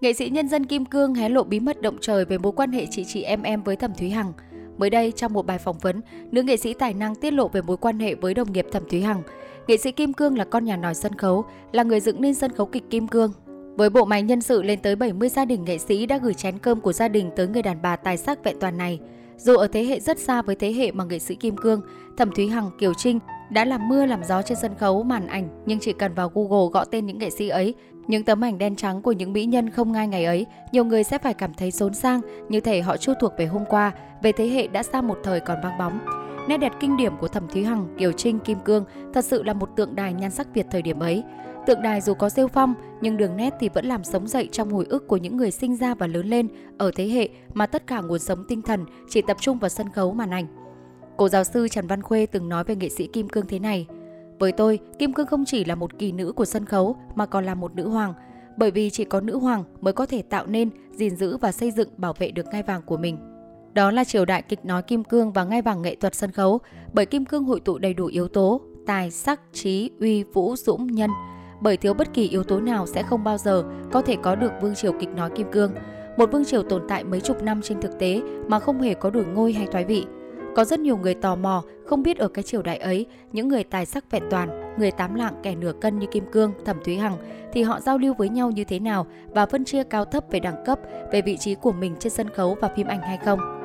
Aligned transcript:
Nghệ 0.00 0.12
sĩ 0.12 0.30
nhân 0.30 0.48
dân 0.48 0.66
Kim 0.66 0.84
Cương 0.84 1.14
hé 1.14 1.28
lộ 1.28 1.44
bí 1.44 1.60
mật 1.60 1.82
động 1.82 1.96
trời 2.00 2.24
về 2.24 2.38
mối 2.38 2.52
quan 2.52 2.72
hệ 2.72 2.86
chị 2.90 3.04
chị 3.04 3.22
em 3.22 3.42
em 3.42 3.62
với 3.62 3.76
Thẩm 3.76 3.94
Thúy 3.94 4.10
Hằng. 4.10 4.32
Mới 4.78 4.90
đây, 4.90 5.12
trong 5.16 5.32
một 5.32 5.46
bài 5.46 5.58
phỏng 5.58 5.78
vấn, 5.78 6.00
nữ 6.30 6.42
nghệ 6.42 6.56
sĩ 6.56 6.74
tài 6.74 6.94
năng 6.94 7.14
tiết 7.14 7.30
lộ 7.30 7.48
về 7.48 7.62
mối 7.62 7.76
quan 7.76 7.98
hệ 7.98 8.14
với 8.14 8.34
đồng 8.34 8.52
nghiệp 8.52 8.66
Thẩm 8.72 8.82
Thúy 8.88 9.02
Hằng. 9.02 9.22
Nghệ 9.66 9.76
sĩ 9.76 9.92
Kim 9.92 10.12
Cương 10.12 10.38
là 10.38 10.44
con 10.44 10.64
nhà 10.64 10.76
nòi 10.76 10.94
sân 10.94 11.14
khấu, 11.14 11.44
là 11.72 11.82
người 11.82 12.00
dựng 12.00 12.20
nên 12.20 12.34
sân 12.34 12.52
khấu 12.52 12.66
kịch 12.66 12.90
Kim 12.90 13.08
Cương. 13.08 13.32
Với 13.76 13.90
bộ 13.90 14.04
máy 14.04 14.22
nhân 14.22 14.40
sự 14.40 14.62
lên 14.62 14.78
tới 14.82 14.96
70 14.96 15.28
gia 15.28 15.44
đình 15.44 15.64
nghệ 15.64 15.78
sĩ 15.78 16.06
đã 16.06 16.18
gửi 16.18 16.34
chén 16.34 16.58
cơm 16.58 16.80
của 16.80 16.92
gia 16.92 17.08
đình 17.08 17.30
tới 17.36 17.48
người 17.48 17.62
đàn 17.62 17.82
bà 17.82 17.96
tài 17.96 18.16
sắc 18.16 18.44
vẹn 18.44 18.56
toàn 18.60 18.78
này. 18.78 19.00
Dù 19.42 19.56
ở 19.56 19.66
thế 19.66 19.84
hệ 19.84 20.00
rất 20.00 20.18
xa 20.18 20.42
với 20.42 20.56
thế 20.56 20.72
hệ 20.72 20.92
mà 20.92 21.04
nghệ 21.04 21.18
sĩ 21.18 21.34
Kim 21.34 21.56
Cương, 21.56 21.80
Thẩm 22.16 22.30
Thúy 22.30 22.48
Hằng, 22.48 22.70
Kiều 22.78 22.94
Trinh 22.94 23.18
đã 23.50 23.64
làm 23.64 23.88
mưa 23.88 24.06
làm 24.06 24.24
gió 24.24 24.42
trên 24.42 24.58
sân 24.62 24.74
khấu 24.78 25.02
màn 25.02 25.26
ảnh, 25.26 25.48
nhưng 25.66 25.78
chỉ 25.80 25.92
cần 25.92 26.14
vào 26.14 26.30
Google 26.34 26.70
gõ 26.72 26.84
tên 26.84 27.06
những 27.06 27.18
nghệ 27.18 27.30
sĩ 27.30 27.48
ấy, 27.48 27.74
những 28.06 28.24
tấm 28.24 28.44
ảnh 28.44 28.58
đen 28.58 28.76
trắng 28.76 29.02
của 29.02 29.12
những 29.12 29.32
mỹ 29.32 29.44
nhân 29.44 29.70
không 29.70 29.92
ngai 29.92 30.08
ngày 30.08 30.24
ấy, 30.24 30.46
nhiều 30.72 30.84
người 30.84 31.04
sẽ 31.04 31.18
phải 31.18 31.34
cảm 31.34 31.54
thấy 31.54 31.70
xốn 31.70 31.94
sang, 31.94 32.20
như 32.48 32.60
thể 32.60 32.80
họ 32.80 32.96
chưa 32.96 33.14
thuộc 33.20 33.32
về 33.38 33.46
hôm 33.46 33.64
qua, 33.68 33.92
về 34.22 34.32
thế 34.32 34.48
hệ 34.48 34.66
đã 34.66 34.82
xa 34.82 35.02
một 35.02 35.18
thời 35.24 35.40
còn 35.40 35.58
vang 35.62 35.78
bóng. 35.78 35.98
Nét 36.48 36.56
đẹp 36.56 36.72
kinh 36.80 36.96
điểm 36.96 37.12
của 37.20 37.28
Thẩm 37.28 37.48
Thúy 37.48 37.64
Hằng, 37.64 37.94
Kiều 37.98 38.12
Trinh, 38.12 38.38
Kim 38.38 38.58
Cương 38.64 38.84
thật 39.14 39.24
sự 39.24 39.42
là 39.42 39.52
một 39.52 39.68
tượng 39.76 39.94
đài 39.94 40.12
nhan 40.12 40.30
sắc 40.30 40.54
Việt 40.54 40.66
thời 40.70 40.82
điểm 40.82 41.00
ấy. 41.00 41.22
Tượng 41.66 41.82
đài 41.82 42.00
dù 42.00 42.14
có 42.14 42.28
rêu 42.28 42.48
phong, 42.48 42.74
nhưng 43.00 43.16
đường 43.16 43.36
nét 43.36 43.54
thì 43.60 43.68
vẫn 43.68 43.86
làm 43.86 44.04
sống 44.04 44.28
dậy 44.28 44.48
trong 44.52 44.70
hồi 44.70 44.86
ức 44.88 45.08
của 45.08 45.16
những 45.16 45.36
người 45.36 45.50
sinh 45.50 45.76
ra 45.76 45.94
và 45.94 46.06
lớn 46.06 46.26
lên 46.26 46.48
ở 46.78 46.90
thế 46.94 47.08
hệ 47.08 47.28
mà 47.54 47.66
tất 47.66 47.86
cả 47.86 48.00
nguồn 48.00 48.18
sống 48.18 48.44
tinh 48.48 48.62
thần 48.62 48.84
chỉ 49.08 49.22
tập 49.22 49.36
trung 49.40 49.58
vào 49.58 49.68
sân 49.68 49.88
khấu 49.90 50.12
màn 50.12 50.30
ảnh. 50.30 50.46
Cô 51.16 51.28
giáo 51.28 51.44
sư 51.44 51.68
Trần 51.68 51.86
Văn 51.86 52.02
Khuê 52.02 52.26
từng 52.26 52.48
nói 52.48 52.64
về 52.64 52.76
nghệ 52.76 52.88
sĩ 52.88 53.06
Kim 53.06 53.28
Cương 53.28 53.46
thế 53.46 53.58
này. 53.58 53.86
Với 54.38 54.52
tôi, 54.52 54.78
Kim 54.98 55.12
Cương 55.12 55.26
không 55.26 55.44
chỉ 55.44 55.64
là 55.64 55.74
một 55.74 55.98
kỳ 55.98 56.12
nữ 56.12 56.32
của 56.32 56.44
sân 56.44 56.64
khấu 56.64 56.96
mà 57.14 57.26
còn 57.26 57.44
là 57.44 57.54
một 57.54 57.74
nữ 57.74 57.88
hoàng. 57.88 58.14
Bởi 58.56 58.70
vì 58.70 58.90
chỉ 58.90 59.04
có 59.04 59.20
nữ 59.20 59.38
hoàng 59.38 59.64
mới 59.80 59.92
có 59.92 60.06
thể 60.06 60.22
tạo 60.22 60.46
nên, 60.46 60.70
gìn 60.92 61.16
giữ 61.16 61.36
và 61.36 61.52
xây 61.52 61.70
dựng 61.70 61.88
bảo 61.96 62.12
vệ 62.12 62.30
được 62.30 62.46
ngai 62.52 62.62
vàng 62.62 62.82
của 62.82 62.96
mình. 62.96 63.18
Đó 63.72 63.90
là 63.90 64.04
triều 64.04 64.24
đại 64.24 64.42
kịch 64.42 64.64
nói 64.64 64.82
Kim 64.82 65.04
Cương 65.04 65.32
và 65.32 65.44
ngai 65.44 65.62
vàng 65.62 65.82
nghệ 65.82 65.94
thuật 65.94 66.14
sân 66.14 66.32
khấu, 66.32 66.58
bởi 66.92 67.06
Kim 67.06 67.24
Cương 67.24 67.44
hội 67.44 67.60
tụ 67.60 67.78
đầy 67.78 67.94
đủ 67.94 68.06
yếu 68.06 68.28
tố, 68.28 68.60
tài, 68.86 69.10
sắc, 69.10 69.40
trí, 69.52 69.90
uy, 70.00 70.22
vũ, 70.22 70.56
dũng, 70.56 70.86
nhân. 70.86 71.10
Bởi 71.60 71.76
thiếu 71.76 71.94
bất 71.94 72.14
kỳ 72.14 72.28
yếu 72.28 72.42
tố 72.42 72.60
nào 72.60 72.86
sẽ 72.86 73.02
không 73.02 73.24
bao 73.24 73.38
giờ 73.38 73.64
có 73.92 74.02
thể 74.02 74.16
có 74.22 74.34
được 74.34 74.52
vương 74.60 74.74
triều 74.74 74.92
kịch 74.92 75.08
nói 75.08 75.30
Kim 75.34 75.50
Cương. 75.52 75.72
Một 76.16 76.32
vương 76.32 76.44
triều 76.44 76.62
tồn 76.62 76.82
tại 76.88 77.04
mấy 77.04 77.20
chục 77.20 77.42
năm 77.42 77.62
trên 77.62 77.80
thực 77.80 77.98
tế 77.98 78.22
mà 78.48 78.58
không 78.60 78.80
hề 78.80 78.94
có 78.94 79.10
đổi 79.10 79.24
ngôi 79.24 79.52
hay 79.52 79.66
thoái 79.66 79.84
vị. 79.84 80.04
Có 80.56 80.64
rất 80.64 80.80
nhiều 80.80 80.96
người 80.96 81.14
tò 81.14 81.36
mò, 81.36 81.62
không 81.86 82.02
biết 82.02 82.18
ở 82.18 82.28
cái 82.28 82.42
triều 82.42 82.62
đại 82.62 82.78
ấy, 82.78 83.06
những 83.32 83.48
người 83.48 83.64
tài 83.64 83.86
sắc 83.86 84.10
vẹn 84.10 84.22
toàn, 84.30 84.74
người 84.78 84.90
tám 84.90 85.14
lạng 85.14 85.34
kẻ 85.42 85.54
nửa 85.54 85.72
cân 85.80 85.98
như 85.98 86.06
Kim 86.10 86.24
Cương, 86.32 86.52
Thẩm 86.64 86.76
Thúy 86.84 86.96
Hằng 86.96 87.16
thì 87.52 87.62
họ 87.62 87.80
giao 87.80 87.98
lưu 87.98 88.14
với 88.14 88.28
nhau 88.28 88.50
như 88.50 88.64
thế 88.64 88.78
nào 88.78 89.06
và 89.30 89.46
phân 89.46 89.64
chia 89.64 89.84
cao 89.84 90.04
thấp 90.04 90.24
về 90.30 90.40
đẳng 90.40 90.64
cấp, 90.66 90.78
về 91.12 91.22
vị 91.22 91.36
trí 91.36 91.54
của 91.54 91.72
mình 91.72 91.96
trên 91.98 92.12
sân 92.12 92.28
khấu 92.30 92.56
và 92.60 92.68
phim 92.76 92.86
ảnh 92.86 93.00
hay 93.00 93.18
không. 93.24 93.59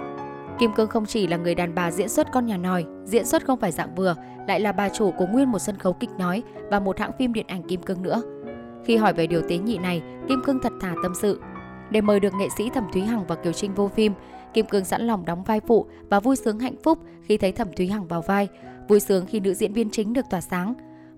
Kim 0.60 0.74
Cương 0.74 0.90
không 0.90 1.06
chỉ 1.06 1.28
là 1.28 1.38
người 1.38 1.56
đàn 1.56 1.76
bà 1.76 1.92
diễn 1.92 2.10
xuất 2.10 2.32
con 2.32 2.46
nhà 2.46 2.58
nòi, 2.58 2.86
diễn 3.04 3.26
xuất 3.26 3.46
không 3.46 3.60
phải 3.60 3.72
dạng 3.72 3.96
vừa, 3.96 4.16
lại 4.48 4.60
là 4.60 4.72
bà 4.72 4.90
chủ 4.90 5.12
của 5.12 5.26
nguyên 5.26 5.52
một 5.52 5.60
sân 5.60 5.78
khấu 5.78 5.94
kịch 5.94 6.10
nói 6.18 6.44
và 6.70 6.80
một 6.80 7.00
hãng 7.00 7.12
phim 7.20 7.34
điện 7.34 7.46
ảnh 7.48 7.64
Kim 7.64 7.82
Cương 7.82 8.02
nữa. 8.02 8.22
Khi 8.86 8.96
hỏi 8.98 9.14
về 9.14 9.28
điều 9.28 9.42
tế 9.50 9.58
nhị 9.58 9.78
này, 9.78 10.02
Kim 10.30 10.42
Cương 10.46 10.60
thật 10.60 10.74
thà 10.82 10.94
tâm 11.04 11.14
sự. 11.16 11.42
Để 11.92 12.02
mời 12.02 12.20
được 12.20 12.34
nghệ 12.34 12.48
sĩ 12.58 12.70
Thẩm 12.70 12.88
Thúy 12.94 13.02
Hằng 13.02 13.28
và 13.28 13.36
Kiều 13.36 13.54
Trinh 13.54 13.74
vô 13.74 13.88
phim, 13.88 14.14
Kim 14.54 14.66
Cương 14.66 14.86
sẵn 14.86 15.02
lòng 15.02 15.26
đóng 15.26 15.44
vai 15.44 15.60
phụ 15.60 15.86
và 16.10 16.20
vui 16.20 16.36
sướng 16.36 16.60
hạnh 16.60 16.76
phúc 16.84 17.00
khi 17.24 17.38
thấy 17.38 17.52
Thẩm 17.52 17.68
Thúy 17.78 17.88
Hằng 17.88 18.08
vào 18.08 18.22
vai, 18.22 18.48
vui 18.88 19.00
sướng 19.00 19.26
khi 19.26 19.40
nữ 19.40 19.54
diễn 19.54 19.74
viên 19.74 19.90
chính 19.90 20.14
được 20.14 20.26
tỏa 20.30 20.42
sáng. 20.42 20.74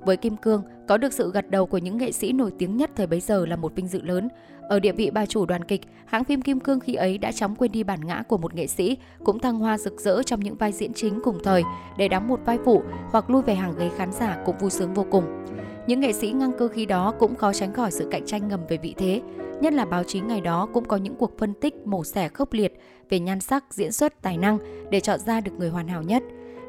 Với 0.08 0.18
Kim 0.18 0.38
Cương, 0.38 0.64
có 0.88 0.98
được 0.98 1.14
sự 1.14 1.32
gật 1.32 1.50
đầu 1.50 1.66
của 1.66 1.78
những 1.78 1.98
nghệ 1.98 2.12
sĩ 2.12 2.32
nổi 2.32 2.52
tiếng 2.58 2.78
nhất 2.78 2.92
thời 2.96 3.08
bấy 3.08 3.20
giờ 3.20 3.46
là 3.46 3.56
một 3.56 3.76
vinh 3.76 3.88
dự 3.88 4.02
lớn. 4.02 4.30
Ở 4.70 4.80
địa 4.80 4.92
vị 4.92 5.12
bà 5.12 5.26
chủ 5.26 5.46
đoàn 5.46 5.64
kịch, 5.64 5.82
hãng 6.06 6.24
phim 6.24 6.42
Kim 6.42 6.60
Cương 6.60 6.80
khi 6.80 6.94
ấy 6.94 7.18
đã 7.18 7.32
chóng 7.32 7.56
quên 7.56 7.72
đi 7.72 7.84
bản 7.84 8.00
ngã 8.06 8.24
của 8.28 8.38
một 8.38 8.56
nghệ 8.56 8.68
sĩ, 8.68 8.98
cũng 9.24 9.40
thăng 9.40 9.60
hoa 9.60 9.78
rực 9.78 10.00
rỡ 10.00 10.24
trong 10.24 10.40
những 10.40 10.56
vai 10.56 10.72
diễn 10.72 10.94
chính 10.94 11.20
cùng 11.24 11.38
thời 11.44 11.64
để 11.98 12.08
đóng 12.08 12.28
một 12.28 12.40
vai 12.46 12.58
phụ 12.66 12.82
hoặc 13.12 13.30
lui 13.30 13.42
về 13.42 13.56
hàng 13.56 13.74
ghế 13.78 13.90
khán 13.98 14.12
giả 14.12 14.38
cũng 14.46 14.58
vui 14.58 14.70
sướng 14.70 14.94
vô 14.94 15.06
cùng. 15.12 15.46
Những 15.88 16.00
nghệ 16.00 16.14
sĩ 16.14 16.32
ngang 16.32 16.52
cơ 16.58 16.68
khi 16.68 16.86
đó 16.86 17.14
cũng 17.20 17.36
khó 17.36 17.54
tránh 17.54 17.74
khỏi 17.74 17.92
sự 17.92 18.08
cạnh 18.12 18.26
tranh 18.26 18.48
ngầm 18.48 18.60
về 18.70 18.78
vị 18.78 18.94
thế, 18.98 19.22
nhất 19.62 19.74
là 19.74 19.86
báo 19.86 20.04
chí 20.04 20.20
ngày 20.20 20.42
đó 20.42 20.68
cũng 20.74 20.86
có 20.86 20.98
những 20.98 21.16
cuộc 21.16 21.38
phân 21.38 21.54
tích 21.54 21.74
mổ 21.86 22.04
xẻ 22.04 22.28
khốc 22.28 22.54
liệt 22.54 22.74
về 23.10 23.20
nhan 23.20 23.40
sắc, 23.40 23.66
diễn 23.70 23.92
xuất, 23.92 24.22
tài 24.22 24.38
năng 24.38 24.58
để 24.90 25.00
chọn 25.00 25.20
ra 25.20 25.42
được 25.42 25.52
người 25.58 25.70
hoàn 25.70 25.88
hảo 25.88 26.04
nhất. 26.04 26.24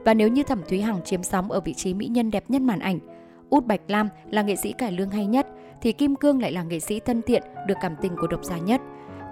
Và 0.05 0.15
nếu 0.15 0.29
như 0.29 0.43
Thẩm 0.43 0.63
Thúy 0.69 0.81
Hằng 0.81 1.03
chiếm 1.05 1.23
sóng 1.23 1.51
ở 1.51 1.61
vị 1.61 1.75
trí 1.75 1.95
mỹ 1.95 2.07
nhân 2.07 2.31
đẹp 2.31 2.51
nhất 2.51 2.63
màn 2.63 2.79
ảnh, 2.79 2.99
Út 3.51 3.65
Bạch 3.65 3.81
Lam 3.89 4.09
là 4.31 4.43
nghệ 4.43 4.57
sĩ 4.57 4.73
cải 4.73 4.93
lương 4.93 5.11
hay 5.11 5.27
nhất, 5.27 5.47
thì 5.81 5.93
Kim 5.93 6.17
Cương 6.17 6.43
lại 6.43 6.53
là 6.53 6.63
nghệ 6.63 6.81
sĩ 6.81 7.01
thân 7.01 7.23
thiện, 7.23 7.43
được 7.67 7.75
cảm 7.81 7.97
tình 8.03 8.17
của 8.21 8.27
độc 8.27 8.45
giả 8.45 8.59
nhất. 8.59 8.81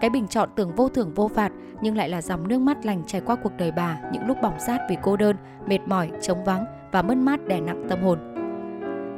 Cái 0.00 0.10
bình 0.10 0.28
chọn 0.28 0.48
tưởng 0.56 0.74
vô 0.76 0.88
thưởng 0.88 1.14
vô 1.14 1.28
phạt 1.28 1.52
nhưng 1.80 1.96
lại 1.96 2.08
là 2.08 2.22
dòng 2.22 2.48
nước 2.48 2.58
mắt 2.58 2.86
lành 2.86 3.02
trải 3.06 3.20
qua 3.20 3.36
cuộc 3.36 3.52
đời 3.58 3.72
bà 3.72 3.98
những 4.12 4.26
lúc 4.26 4.36
bỏng 4.42 4.60
sát 4.66 4.78
vì 4.90 4.96
cô 5.02 5.16
đơn, 5.16 5.36
mệt 5.66 5.78
mỏi, 5.86 6.10
trống 6.22 6.44
vắng 6.44 6.64
và 6.92 7.02
mất 7.02 7.16
mát 7.16 7.46
đè 7.46 7.60
nặng 7.60 7.86
tâm 7.88 8.02
hồn. 8.02 8.18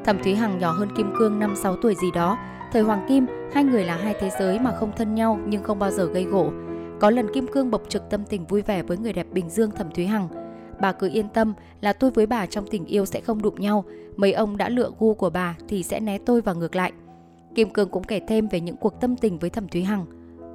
Thẩm 0.05 0.23
Thúy 0.23 0.35
Hằng 0.35 0.59
nhỏ 0.59 0.71
hơn 0.71 0.89
Kim 0.97 1.13
Cương 1.19 1.41
5-6 1.41 1.77
tuổi 1.83 1.95
gì 1.95 2.11
đó. 2.15 2.39
Thời 2.73 2.83
Hoàng 2.83 3.07
Kim, 3.09 3.27
hai 3.53 3.65
người 3.65 3.85
là 3.85 3.97
hai 3.97 4.15
thế 4.21 4.31
giới 4.39 4.59
mà 4.59 4.73
không 4.73 4.93
thân 4.97 5.15
nhau 5.15 5.39
nhưng 5.47 5.63
không 5.63 5.79
bao 5.79 5.91
giờ 5.91 6.05
gây 6.05 6.25
gỗ. 6.25 6.51
Có 7.01 7.11
lần 7.11 7.35
Kim 7.35 7.47
Cương 7.47 7.71
bộc 7.71 7.83
trực 7.89 8.11
tâm 8.11 8.25
tình 8.25 8.47
vui 8.47 8.63
vẻ 8.63 8.83
với 8.83 8.97
người 8.97 9.13
đẹp 9.13 9.27
Bình 9.33 9.49
Dương 9.49 9.71
Thẩm 9.71 9.91
Thúy 9.91 10.07
Hằng. 10.07 10.29
Bà 10.81 10.93
cứ 10.93 11.11
yên 11.13 11.29
tâm 11.29 11.55
là 11.81 11.93
tôi 11.93 12.11
với 12.11 12.27
bà 12.27 12.47
trong 12.47 12.67
tình 12.71 12.85
yêu 12.85 13.07
sẽ 13.07 13.21
không 13.21 13.43
đụng 13.43 13.61
nhau. 13.61 13.85
Mấy 14.17 14.33
ông 14.33 14.57
đã 14.57 14.69
lựa 14.69 14.91
gu 14.99 15.15
của 15.15 15.31
bà 15.31 15.57
thì 15.69 15.83
sẽ 15.83 16.01
né 16.01 16.19
tôi 16.19 16.41
và 16.41 16.53
ngược 16.53 16.77
lại. 16.77 16.93
Kim 17.55 17.71
Cương 17.71 17.89
cũng 17.89 18.05
kể 18.05 18.21
thêm 18.29 18.49
về 18.49 18.61
những 18.61 18.77
cuộc 18.77 19.01
tâm 19.01 19.17
tình 19.17 19.39
với 19.39 19.51
Thẩm 19.51 19.69
Thúy 19.69 19.83
Hằng. 19.83 20.07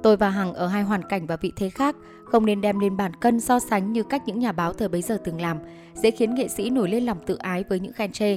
Tôi 0.02 0.16
và 0.16 0.30
Hằng 0.30 0.54
ở 0.54 0.66
hai 0.66 0.82
hoàn 0.82 1.02
cảnh 1.08 1.26
và 1.26 1.36
vị 1.36 1.52
thế 1.56 1.70
khác, 1.70 1.96
không 2.24 2.46
nên 2.46 2.60
đem 2.60 2.78
lên 2.78 2.96
bàn 2.96 3.14
cân 3.16 3.40
so 3.40 3.58
sánh 3.58 3.92
như 3.92 4.02
cách 4.02 4.22
những 4.26 4.38
nhà 4.38 4.52
báo 4.52 4.72
thời 4.72 4.88
bấy 4.88 5.02
giờ 5.02 5.18
từng 5.24 5.40
làm, 5.40 5.58
dễ 5.94 6.10
khiến 6.10 6.34
nghệ 6.34 6.48
sĩ 6.48 6.70
nổi 6.70 6.88
lên 6.88 7.04
lòng 7.04 7.18
tự 7.26 7.34
ái 7.34 7.64
với 7.68 7.80
những 7.80 7.92
khen 7.92 8.12
chê. 8.12 8.36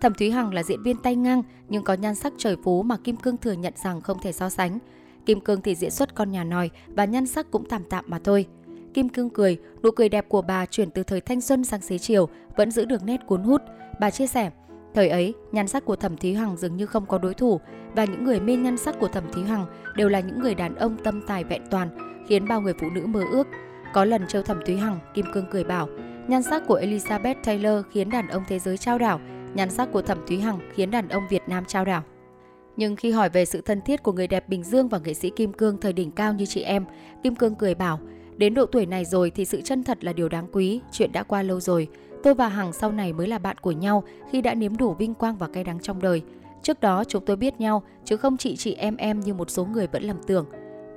Thẩm 0.00 0.14
Thúy 0.14 0.30
Hằng 0.30 0.54
là 0.54 0.62
diễn 0.62 0.82
viên 0.82 0.96
tay 0.96 1.16
ngang 1.16 1.42
nhưng 1.68 1.84
có 1.84 1.94
nhan 1.94 2.14
sắc 2.14 2.32
trời 2.38 2.56
phú 2.64 2.82
mà 2.82 2.96
Kim 2.96 3.16
Cương 3.16 3.36
thừa 3.36 3.52
nhận 3.52 3.74
rằng 3.84 4.00
không 4.00 4.18
thể 4.22 4.32
so 4.32 4.48
sánh. 4.48 4.78
Kim 5.26 5.40
Cương 5.40 5.62
thì 5.62 5.74
diễn 5.74 5.90
xuất 5.90 6.14
con 6.14 6.30
nhà 6.30 6.44
nòi 6.44 6.70
và 6.86 7.04
nhan 7.04 7.26
sắc 7.26 7.50
cũng 7.50 7.64
tạm 7.68 7.82
tạm 7.90 8.04
mà 8.08 8.18
thôi. 8.18 8.46
Kim 8.94 9.08
Cương 9.08 9.30
cười, 9.30 9.56
nụ 9.82 9.90
cười 9.90 10.08
đẹp 10.08 10.28
của 10.28 10.42
bà 10.42 10.66
chuyển 10.66 10.90
từ 10.90 11.02
thời 11.02 11.20
thanh 11.20 11.40
xuân 11.40 11.64
sang 11.64 11.80
xế 11.80 11.98
chiều, 11.98 12.28
vẫn 12.56 12.70
giữ 12.70 12.84
được 12.84 13.02
nét 13.02 13.20
cuốn 13.26 13.42
hút. 13.42 13.62
Bà 14.00 14.10
chia 14.10 14.26
sẻ, 14.26 14.50
thời 14.94 15.08
ấy, 15.08 15.34
nhan 15.52 15.68
sắc 15.68 15.84
của 15.84 15.96
Thẩm 15.96 16.16
Thí 16.16 16.32
Hằng 16.32 16.56
dường 16.56 16.76
như 16.76 16.86
không 16.86 17.06
có 17.06 17.18
đối 17.18 17.34
thủ 17.34 17.60
và 17.96 18.04
những 18.04 18.24
người 18.24 18.40
mê 18.40 18.56
nhan 18.56 18.78
sắc 18.78 18.98
của 19.00 19.08
Thẩm 19.08 19.24
Thí 19.32 19.42
Hằng 19.42 19.66
đều 19.96 20.08
là 20.08 20.20
những 20.20 20.40
người 20.40 20.54
đàn 20.54 20.74
ông 20.74 20.96
tâm 21.04 21.22
tài 21.26 21.44
vẹn 21.44 21.62
toàn, 21.70 21.88
khiến 22.28 22.48
bao 22.48 22.60
người 22.60 22.74
phụ 22.80 22.86
nữ 22.90 23.06
mơ 23.06 23.22
ước. 23.32 23.46
Có 23.94 24.04
lần 24.04 24.26
trêu 24.26 24.42
Thẩm 24.42 24.60
Thúy 24.66 24.76
Hằng, 24.76 24.98
Kim 25.14 25.26
Cương 25.32 25.46
cười 25.50 25.64
bảo, 25.64 25.88
nhan 26.28 26.42
sắc 26.42 26.66
của 26.66 26.80
Elizabeth 26.80 27.34
Taylor 27.44 27.84
khiến 27.92 28.10
đàn 28.10 28.28
ông 28.28 28.42
thế 28.48 28.58
giới 28.58 28.76
trao 28.78 28.98
đảo, 28.98 29.20
nhan 29.54 29.70
sắc 29.70 29.92
của 29.92 30.02
Thẩm 30.02 30.18
Thúy 30.26 30.40
Hằng 30.40 30.58
khiến 30.74 30.90
đàn 30.90 31.08
ông 31.08 31.22
Việt 31.30 31.42
Nam 31.46 31.64
trao 31.64 31.84
đảo. 31.84 32.02
Nhưng 32.76 32.96
khi 32.96 33.10
hỏi 33.10 33.28
về 33.28 33.44
sự 33.44 33.60
thân 33.60 33.80
thiết 33.80 34.02
của 34.02 34.12
người 34.12 34.26
đẹp 34.26 34.48
Bình 34.48 34.62
Dương 34.62 34.88
và 34.88 34.98
nghệ 34.98 35.14
sĩ 35.14 35.30
Kim 35.30 35.52
Cương 35.52 35.80
thời 35.80 35.92
đỉnh 35.92 36.10
cao 36.10 36.34
như 36.34 36.46
chị 36.46 36.62
em, 36.62 36.84
Kim 37.22 37.34
Cương 37.34 37.54
cười 37.54 37.74
bảo, 37.74 38.00
đến 38.38 38.54
độ 38.54 38.66
tuổi 38.66 38.86
này 38.86 39.04
rồi 39.04 39.30
thì 39.30 39.44
sự 39.44 39.60
chân 39.60 39.84
thật 39.84 40.04
là 40.04 40.12
điều 40.12 40.28
đáng 40.28 40.46
quý, 40.52 40.80
chuyện 40.92 41.12
đã 41.12 41.22
qua 41.22 41.42
lâu 41.42 41.60
rồi. 41.60 41.88
Tôi 42.22 42.34
và 42.34 42.48
Hằng 42.48 42.72
sau 42.72 42.92
này 42.92 43.12
mới 43.12 43.26
là 43.26 43.38
bạn 43.38 43.56
của 43.58 43.72
nhau 43.72 44.04
khi 44.30 44.42
đã 44.42 44.54
nếm 44.54 44.76
đủ 44.76 44.94
vinh 44.94 45.14
quang 45.14 45.36
và 45.36 45.48
cay 45.48 45.64
đắng 45.64 45.80
trong 45.80 46.02
đời. 46.02 46.22
Trước 46.62 46.80
đó 46.80 47.04
chúng 47.04 47.24
tôi 47.24 47.36
biết 47.36 47.60
nhau, 47.60 47.82
chứ 48.04 48.16
không 48.16 48.36
chị 48.36 48.56
chị 48.56 48.74
em 48.74 48.96
em 48.96 49.20
như 49.20 49.34
một 49.34 49.50
số 49.50 49.64
người 49.64 49.86
vẫn 49.86 50.02
lầm 50.02 50.16
tưởng. 50.26 50.46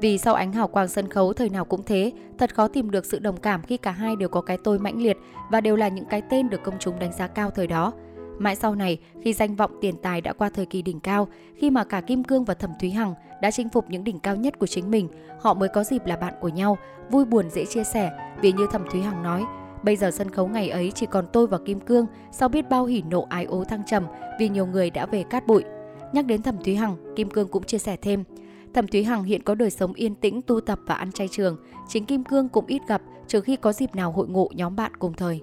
Vì 0.01 0.17
sau 0.17 0.33
ánh 0.33 0.53
hào 0.53 0.67
quang 0.67 0.87
sân 0.87 1.09
khấu 1.09 1.33
thời 1.33 1.49
nào 1.49 1.65
cũng 1.65 1.83
thế, 1.83 2.11
thật 2.37 2.55
khó 2.55 2.67
tìm 2.67 2.91
được 2.91 3.05
sự 3.05 3.19
đồng 3.19 3.37
cảm 3.37 3.61
khi 3.61 3.77
cả 3.77 3.91
hai 3.91 4.15
đều 4.15 4.29
có 4.29 4.41
cái 4.41 4.57
tôi 4.63 4.79
mãnh 4.79 5.01
liệt 5.01 5.17
và 5.51 5.61
đều 5.61 5.75
là 5.75 5.87
những 5.87 6.05
cái 6.05 6.21
tên 6.29 6.49
được 6.49 6.63
công 6.63 6.79
chúng 6.79 6.99
đánh 6.99 7.11
giá 7.13 7.27
cao 7.27 7.49
thời 7.49 7.67
đó. 7.67 7.93
Mãi 8.39 8.55
sau 8.55 8.75
này, 8.75 8.99
khi 9.21 9.33
danh 9.33 9.55
vọng 9.55 9.71
tiền 9.81 9.95
tài 10.01 10.21
đã 10.21 10.33
qua 10.33 10.49
thời 10.49 10.65
kỳ 10.65 10.81
đỉnh 10.81 10.99
cao, 10.99 11.27
khi 11.55 11.69
mà 11.69 11.83
cả 11.83 12.01
Kim 12.01 12.23
Cương 12.23 12.43
và 12.43 12.53
Thẩm 12.53 12.71
Thúy 12.79 12.89
Hằng 12.89 13.13
đã 13.41 13.51
chinh 13.51 13.69
phục 13.69 13.85
những 13.89 14.03
đỉnh 14.03 14.19
cao 14.19 14.35
nhất 14.35 14.59
của 14.59 14.67
chính 14.67 14.91
mình, 14.91 15.07
họ 15.39 15.53
mới 15.53 15.69
có 15.69 15.83
dịp 15.83 16.05
là 16.05 16.15
bạn 16.15 16.33
của 16.41 16.49
nhau, 16.49 16.77
vui 17.09 17.25
buồn 17.25 17.49
dễ 17.49 17.65
chia 17.65 17.83
sẻ. 17.83 18.11
Vì 18.41 18.51
như 18.51 18.67
Thẩm 18.71 18.89
Thúy 18.91 19.01
Hằng 19.01 19.23
nói, 19.23 19.43
bây 19.83 19.95
giờ 19.95 20.11
sân 20.11 20.29
khấu 20.29 20.47
ngày 20.47 20.69
ấy 20.69 20.91
chỉ 20.95 21.05
còn 21.05 21.25
tôi 21.33 21.47
và 21.47 21.57
Kim 21.65 21.79
Cương, 21.79 22.05
sau 22.31 22.49
biết 22.49 22.69
bao 22.69 22.85
hỉ 22.85 23.01
nộ 23.01 23.27
ái 23.29 23.45
ố 23.45 23.63
thăng 23.63 23.83
trầm 23.85 24.05
vì 24.39 24.49
nhiều 24.49 24.65
người 24.65 24.89
đã 24.89 25.05
về 25.05 25.23
cát 25.23 25.47
bụi. 25.47 25.63
Nhắc 26.13 26.25
đến 26.25 26.41
Thẩm 26.41 26.57
Thúy 26.63 26.75
Hằng, 26.75 26.97
Kim 27.15 27.29
Cương 27.29 27.47
cũng 27.47 27.63
chia 27.63 27.77
sẻ 27.77 27.97
thêm, 28.01 28.23
Thẩm 28.73 28.87
Thúy 28.87 29.03
Hằng 29.03 29.23
hiện 29.23 29.43
có 29.43 29.55
đời 29.55 29.69
sống 29.69 29.93
yên 29.93 30.15
tĩnh, 30.15 30.41
tu 30.41 30.61
tập 30.61 30.79
và 30.85 30.95
ăn 30.95 31.11
chay 31.11 31.27
trường. 31.27 31.57
Chính 31.87 32.05
Kim 32.05 32.23
Cương 32.23 32.49
cũng 32.49 32.65
ít 32.65 32.81
gặp 32.87 33.01
trừ 33.27 33.41
khi 33.41 33.55
có 33.55 33.73
dịp 33.73 33.95
nào 33.95 34.11
hội 34.11 34.27
ngộ 34.27 34.49
nhóm 34.55 34.75
bạn 34.75 34.91
cùng 34.99 35.13
thời. 35.13 35.41